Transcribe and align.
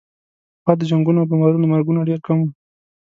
پخوا 0.59 0.73
د 0.77 0.81
جنګونو 0.91 1.19
او 1.21 1.27
بمبارونو 1.31 1.69
مرګونه 1.73 2.07
ډېر 2.09 2.19
کم 2.27 2.37
وو. 2.41 2.49